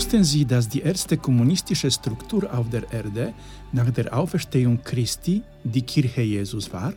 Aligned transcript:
Wussten 0.00 0.24
Sie, 0.24 0.46
dass 0.46 0.66
die 0.66 0.80
erste 0.80 1.18
kommunistische 1.18 1.90
Struktur 1.90 2.50
auf 2.54 2.70
der 2.70 2.90
Erde 2.90 3.34
nach 3.70 3.90
der 3.90 4.16
Auferstehung 4.16 4.80
Christi 4.82 5.42
die 5.62 5.82
Kirche 5.82 6.22
Jesus 6.22 6.72
war? 6.72 6.94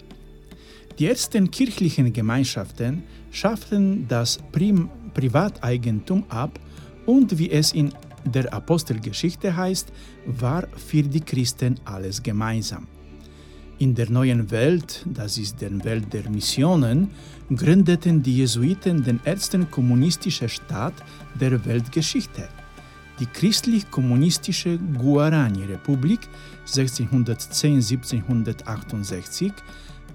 Die 0.98 1.08
ersten 1.08 1.52
kirchlichen 1.52 2.14
Gemeinschaften 2.14 3.04
schafften 3.30 4.08
das 4.08 4.40
Prim 4.54 4.90
Privateigentum 5.14 6.24
ab 6.30 6.58
und 7.06 7.38
wie 7.38 7.52
es 7.52 7.74
in 7.74 7.92
der 8.24 8.54
Apostelgeschichte 8.54 9.54
heißt, 9.54 9.92
war 10.26 10.66
für 10.78 11.04
die 11.04 11.20
Christen 11.20 11.82
alles 11.84 12.24
gemeinsam. 12.24 12.88
In 13.80 13.94
der 13.96 14.10
neuen 14.10 14.50
Welt, 14.50 15.06
das 15.06 15.38
ist 15.38 15.60
der 15.60 15.84
Welt 15.84 16.14
der 16.14 16.30
Missionen, 16.30 17.10
gründeten 17.54 18.24
die 18.24 18.38
Jesuiten 18.38 19.04
den 19.04 19.20
ersten 19.26 19.70
kommunistischen 19.70 20.48
Staat 20.48 20.94
der 21.36 21.66
Weltgeschichte, 21.66 22.48
die 23.20 23.28
christlich-kommunistische 23.28 24.78
Guarani-Republik 24.78 26.22
1610-1768 26.68 29.52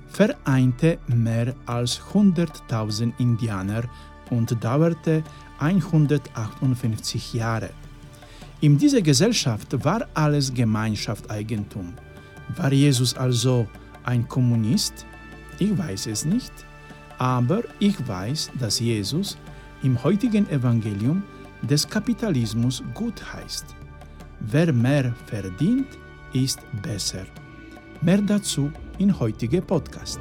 vereinte 0.09 0.98
mehr 1.07 1.55
als 1.66 2.01
100.000 2.12 3.12
Indianer 3.19 3.84
und 4.30 4.62
dauerte 4.62 5.23
158 5.59 7.34
Jahre. 7.34 7.71
In 8.61 8.77
dieser 8.77 9.02
Gesellschaft 9.02 9.85
war 9.85 10.09
alles 10.15 10.52
Gemeinschaftseigentum. 10.52 11.95
War 12.57 12.73
Jesus 12.73 13.16
also 13.16 13.69
ein 14.02 14.27
Kommunist? 14.27 15.07
Ich 15.60 15.77
weiß 15.77 16.09
es 16.09 16.24
nicht, 16.24 16.52
aber 17.19 17.62
ich 17.79 17.96
weiß, 18.07 18.51
dass 18.59 18.80
Jesus 18.80 19.37
im 19.82 20.02
heutigen 20.02 20.49
Evangelium 20.51 21.23
des 21.62 21.88
Kapitalismus 21.88 22.82
gut 22.95 23.23
heißt. 23.32 23.66
Wer 24.40 24.73
mehr 24.73 25.14
verdient, 25.26 25.88
ist 26.32 26.60
besser. 26.82 27.26
Mehr 28.01 28.23
dazu 28.23 28.70
in 28.98 29.18
heutige 29.18 29.60
Podcast. 29.60 30.20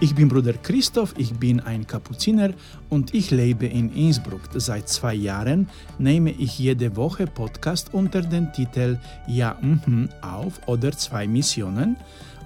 Ich 0.00 0.14
bin 0.14 0.28
Bruder 0.28 0.52
Christoph, 0.52 1.12
ich 1.16 1.32
bin 1.34 1.58
ein 1.58 1.84
Kapuziner 1.84 2.50
und 2.88 3.14
ich 3.14 3.32
lebe 3.32 3.66
in 3.66 3.92
Innsbruck. 3.92 4.42
Seit 4.54 4.88
zwei 4.88 5.14
Jahren 5.14 5.68
nehme 5.98 6.30
ich 6.30 6.56
jede 6.56 6.94
Woche 6.94 7.26
Podcast 7.26 7.92
unter 7.92 8.22
dem 8.22 8.52
Titel 8.52 8.98
Ja, 9.26 9.56
mhm 9.60 10.08
auf 10.20 10.60
oder 10.68 10.92
zwei 10.92 11.26
Missionen 11.26 11.96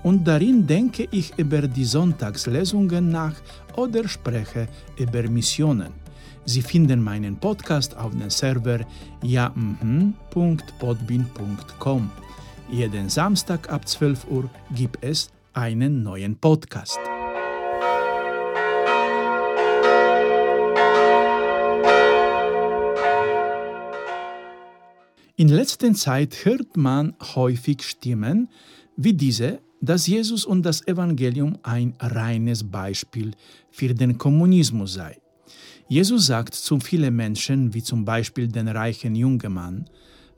und 0.02 0.26
darin 0.26 0.66
denke 0.66 1.06
ich 1.10 1.32
über 1.36 1.60
die 1.62 1.84
Sonntagslesungen 1.84 3.10
nach 3.10 3.34
oder 3.76 4.08
spreche 4.08 4.68
über 4.96 5.22
Missionen. 5.28 5.92
Sie 6.44 6.62
finden 6.62 7.02
meinen 7.02 7.36
Podcast 7.36 7.96
auf 7.96 8.10
dem 8.10 8.28
Server 8.28 8.80
ja.podbin.com. 9.22 12.10
Jeden 12.70 13.08
Samstag 13.08 13.70
ab 13.70 13.86
12 13.86 14.26
Uhr 14.28 14.50
gibt 14.74 15.04
es 15.04 15.30
einen 15.52 16.02
neuen 16.02 16.36
Podcast. 16.36 16.98
In 25.36 25.48
letzter 25.48 25.94
Zeit 25.94 26.44
hört 26.44 26.76
man 26.76 27.14
häufig 27.34 27.82
Stimmen 27.82 28.48
wie 28.96 29.14
diese, 29.14 29.60
dass 29.82 30.06
Jesus 30.06 30.46
und 30.46 30.62
das 30.62 30.86
Evangelium 30.86 31.58
ein 31.64 31.94
reines 31.98 32.62
Beispiel 32.62 33.32
für 33.70 33.92
den 33.92 34.16
Kommunismus 34.16 34.94
sei. 34.94 35.18
Jesus 35.88 36.26
sagt 36.26 36.54
zu 36.54 36.78
vielen 36.78 37.14
Menschen, 37.14 37.74
wie 37.74 37.82
zum 37.82 38.04
Beispiel 38.04 38.48
den 38.48 38.68
reichen 38.68 39.16
jungen 39.16 39.52
Mann, 39.52 39.84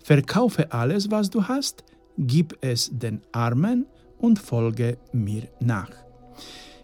verkaufe 0.03 0.73
alles, 0.73 1.11
was 1.11 1.29
du 1.31 1.45
hast, 1.47 1.85
gib 2.19 2.57
es 2.63 2.91
den 2.91 3.21
Armen 3.33 3.87
und 4.19 4.39
folge 4.39 4.97
mir 5.13 5.43
nach. 5.61 5.91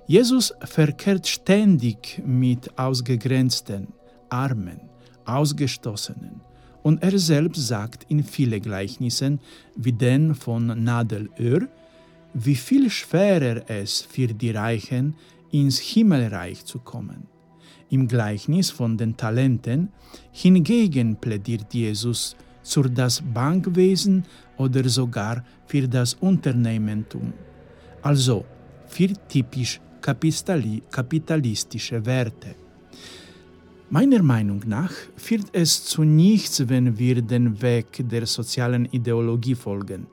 Jesus 0.06 0.52
verkehrt 0.60 1.26
ständig 1.26 2.22
mit 2.26 2.78
Ausgegrenzten, 2.78 3.88
Armen, 4.28 4.80
Ausgestoßenen, 5.24 6.40
und 6.82 7.02
er 7.02 7.18
selbst 7.18 7.66
sagt 7.66 8.04
in 8.08 8.22
vielen 8.22 8.60
Gleichnissen, 8.60 9.40
wie 9.76 9.92
den 9.92 10.34
von 10.34 10.66
Nadelöhr, 10.82 11.68
wie 12.34 12.54
viel 12.54 12.90
schwerer 12.90 13.68
es 13.68 14.02
für 14.02 14.28
die 14.28 14.50
Reichen 14.50 15.14
ins 15.50 15.78
Himmelreich 15.78 16.64
zu 16.64 16.78
kommen. 16.78 17.26
Im 17.90 18.06
Gleichnis 18.06 18.70
von 18.70 18.96
den 18.96 19.16
Talenten 19.16 19.88
hingegen 20.30 21.16
plädiert 21.16 21.74
Jesus 21.74 22.36
für 22.62 22.88
das 22.88 23.20
Bankwesen 23.20 24.24
oder 24.58 24.88
sogar 24.88 25.44
für 25.66 25.88
das 25.88 26.14
Unternehmertum, 26.14 27.32
also 28.02 28.44
für 28.86 29.12
typisch 29.28 29.80
kapitalistische 30.00 32.06
Werte. 32.06 32.54
Meiner 33.92 34.22
Meinung 34.22 34.62
nach 34.66 34.92
führt 35.16 35.48
es 35.52 35.84
zu 35.84 36.04
nichts, 36.04 36.68
wenn 36.68 36.96
wir 36.96 37.22
den 37.22 37.60
Weg 37.60 38.08
der 38.08 38.24
sozialen 38.24 38.86
Ideologie 38.86 39.56
folgen. 39.56 40.06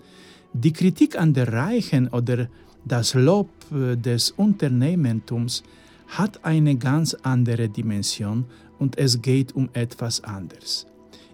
Die 0.54 0.74
Kritik 0.74 1.20
an 1.20 1.34
der 1.34 1.52
Reichen 1.52 2.08
oder 2.08 2.48
das 2.86 3.14
Lob 3.14 3.50
äh, 3.72 3.96
des 3.96 4.32
Unternehmertums 4.32 5.64
hat 6.08 6.44
eine 6.46 6.76
ganz 6.78 7.14
andere 7.14 7.70
Dimension 7.70 8.46
und 8.80 8.98
es 8.98 9.22
geht 9.22 9.56
um 9.56 9.70
etwas 9.74 10.24
anderes. 10.24 10.88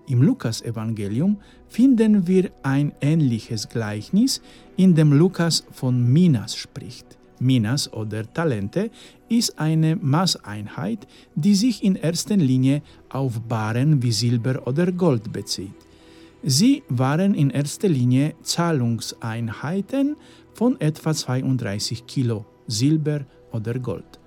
Im 0.08 0.22
Lukas-Evangelium 0.22 1.38
finden 1.70 2.28
wir 2.28 2.52
ein 2.64 2.92
ähnliches 3.00 3.70
Gleichnis, 3.70 4.42
in 4.76 4.96
dem 4.96 5.14
Lukas 5.14 5.64
von 5.72 6.12
Minas 6.12 6.56
spricht. 6.56 7.18
Minas 7.40 7.92
oder 7.92 8.32
Talente 8.34 8.90
ist 9.30 9.60
eine 9.60 9.96
Maßeinheit, 9.96 11.08
die 11.36 11.56
sich 11.56 11.84
in 11.84 11.96
erster 11.96 12.38
Linie 12.38 12.82
auf 13.10 13.40
Baren 13.42 14.02
wie 14.02 14.12
Silber 14.12 14.68
oder 14.68 14.92
Gold 14.92 15.32
bezieht. 15.32 15.76
Sie 16.46 16.84
waren 16.90 17.36
in 17.36 17.52
erster 17.52 17.88
Linie 17.88 18.36
Zahlungseinheiten 18.44 20.18
von 20.54 20.80
etwa 20.82 21.14
32 21.14 22.06
Kilo 22.06 22.46
Silber 22.68 23.22
oder 23.54 23.80
Gold. 23.80 24.20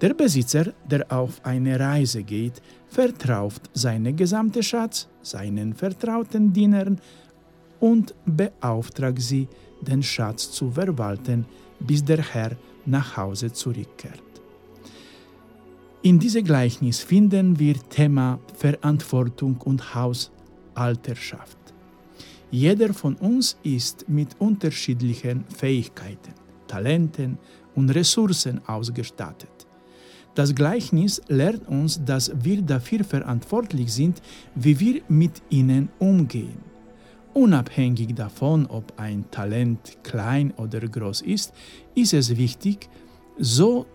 Der 0.00 0.14
Besitzer, 0.14 0.72
der 0.84 1.10
auf 1.12 1.40
eine 1.44 1.78
Reise 1.78 2.24
geht, 2.24 2.60
vertraut 2.88 3.62
seinen 3.72 4.16
gesamten 4.16 4.64
Schatz 4.64 5.08
seinen 5.22 5.74
vertrauten 5.74 6.52
Dienern 6.52 7.00
und 7.78 8.14
beauftragt 8.26 9.22
sie, 9.22 9.46
den 9.80 10.02
Schatz 10.02 10.50
zu 10.50 10.72
verwalten, 10.72 11.46
bis 11.78 12.04
der 12.04 12.20
Herr 12.20 12.56
nach 12.84 13.16
Hause 13.16 13.52
zurückkehrt. 13.52 14.22
In 16.02 16.18
diesem 16.18 16.42
Gleichnis 16.42 17.00
finden 17.00 17.58
wir 17.58 17.74
Thema 17.88 18.40
Verantwortung 18.56 19.60
und 19.64 19.94
Hausalterschaft. 20.78 21.58
Jeder 22.50 22.94
von 22.94 23.14
uns 23.16 23.58
ist 23.62 24.08
mit 24.08 24.28
unterschiedlichen 24.38 25.44
Fähigkeiten, 25.44 26.32
Talenten 26.66 27.38
und 27.74 27.90
Ressourcen 27.90 28.60
ausgestattet. 28.66 29.66
Das 30.34 30.54
Gleichnis 30.54 31.20
lehrt 31.28 31.66
uns, 31.68 32.02
dass 32.04 32.30
wir 32.42 32.62
dafür 32.62 33.04
verantwortlich 33.04 33.92
sind, 33.92 34.22
wie 34.54 34.78
wir 34.78 35.02
mit 35.08 35.42
ihnen 35.50 35.88
umgehen. 35.98 36.60
Unabhängig 37.34 38.14
davon, 38.14 38.66
ob 38.66 38.98
ein 38.98 39.30
Talent 39.30 39.98
klein 40.02 40.52
oder 40.56 40.80
groß 40.80 41.22
ist, 41.22 41.52
ist 41.94 42.14
es 42.14 42.36
wichtig, 42.36 42.88
so, 43.38 43.86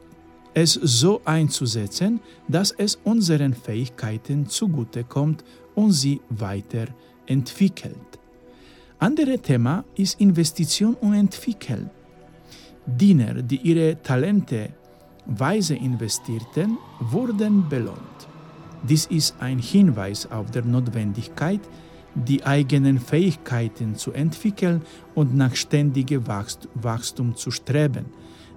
es 0.53 0.73
so 0.73 1.21
einzusetzen, 1.25 2.19
dass 2.47 2.71
es 2.71 2.99
unseren 3.03 3.53
Fähigkeiten 3.53 4.45
zugutekommt 4.45 5.43
und 5.75 5.91
sie 5.91 6.21
weiterentwickelt. 6.29 8.19
Andere 8.99 9.39
Thema 9.39 9.83
ist 9.95 10.19
Investition 10.21 10.95
und 10.95 11.13
Entwickeln. 11.13 11.89
Diener, 12.85 13.41
die 13.41 13.57
ihre 13.57 14.01
Talente 14.01 14.69
weise 15.25 15.75
investierten, 15.75 16.77
wurden 16.99 17.67
belohnt. 17.67 18.27
Dies 18.81 19.05
ist 19.05 19.35
ein 19.39 19.59
Hinweis 19.59 20.29
auf 20.29 20.51
der 20.51 20.65
Notwendigkeit, 20.65 21.61
die 22.15 22.45
eigenen 22.45 22.99
Fähigkeiten 22.99 23.95
zu 23.95 24.11
entwickeln 24.11 24.81
und 25.15 25.35
nach 25.35 25.55
ständigem 25.55 26.23
Wachstum 26.75 27.35
zu 27.35 27.49
streben. 27.51 28.05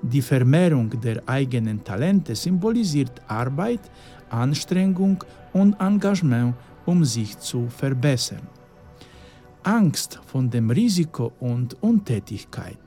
Die 0.03 0.23
Vermehrung 0.23 0.91
der 1.01 1.23
eigenen 1.27 1.83
Talente 1.83 2.35
symbolisiert 2.35 3.23
Arbeit, 3.29 3.81
Anstrengung 4.29 5.25
und 5.53 5.75
Engagement, 5.81 6.55
um 6.87 7.05
sich 7.05 7.39
zu 7.39 7.69
verbessern. 7.69 8.49
Angst 9.63 10.21
vor 10.27 10.43
dem 10.45 10.71
Risiko 10.71 11.33
und 11.41 11.77
Untätigkeit. 11.83 12.79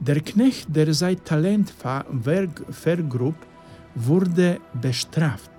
Der 0.00 0.20
Knecht, 0.20 0.74
der 0.74 0.92
sein 0.92 1.22
Talent 1.24 1.72
vergrub, 2.70 3.36
wurde 3.94 4.58
bestraft. 4.80 5.50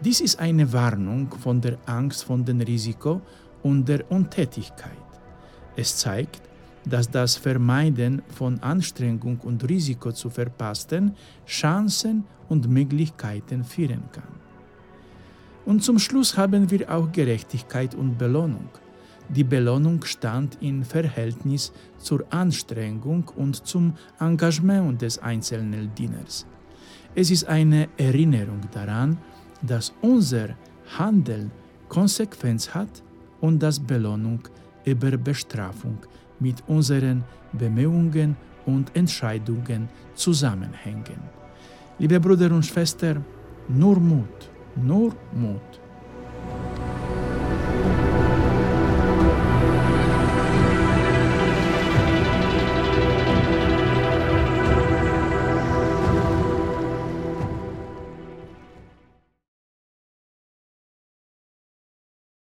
Dies 0.00 0.20
ist 0.20 0.38
eine 0.38 0.72
Warnung 0.72 1.28
von 1.40 1.60
der 1.60 1.78
Angst 1.86 2.24
vor 2.24 2.38
dem 2.38 2.60
Risiko 2.60 3.20
und 3.62 3.88
der 3.88 4.08
Untätigkeit. 4.10 4.92
Es 5.76 5.96
zeigt, 5.96 6.42
dass 6.84 7.10
das 7.10 7.36
Vermeiden 7.36 8.22
von 8.28 8.60
Anstrengung 8.60 9.40
und 9.40 9.68
Risiko 9.68 10.12
zu 10.12 10.30
verpassten 10.30 11.16
Chancen 11.46 12.24
und 12.48 12.68
Möglichkeiten 12.68 13.64
führen 13.64 14.04
kann. 14.12 14.43
Und 15.66 15.82
zum 15.82 15.98
Schluss 15.98 16.36
haben 16.36 16.70
wir 16.70 16.90
auch 16.90 17.10
Gerechtigkeit 17.10 17.94
und 17.94 18.18
Belohnung. 18.18 18.68
Die 19.28 19.44
Belohnung 19.44 20.04
stand 20.04 20.58
in 20.60 20.84
Verhältnis 20.84 21.72
zur 21.96 22.24
Anstrengung 22.30 23.30
und 23.36 23.66
zum 23.66 23.94
Engagement 24.20 25.00
des 25.00 25.18
einzelnen 25.18 25.94
Dieners. 25.94 26.46
Es 27.14 27.30
ist 27.30 27.46
eine 27.46 27.88
Erinnerung 27.96 28.60
daran, 28.72 29.16
dass 29.62 29.94
unser 30.02 30.48
Handeln 30.98 31.50
Konsequenz 31.88 32.74
hat 32.74 33.02
und 33.40 33.62
dass 33.62 33.80
Belohnung 33.80 34.40
über 34.84 35.16
Bestrafung 35.16 35.98
mit 36.40 36.62
unseren 36.66 37.24
Bemühungen 37.52 38.36
und 38.66 38.94
Entscheidungen 38.94 39.88
zusammenhängen. 40.14 41.20
Liebe 41.98 42.20
Brüder 42.20 42.50
und 42.52 42.66
Schwestern, 42.66 43.24
nur 43.68 43.98
Mut, 43.98 44.50
nur 44.76 45.12
Mut. 45.32 45.83